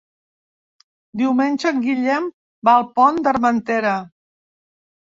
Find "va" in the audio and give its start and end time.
2.71-2.77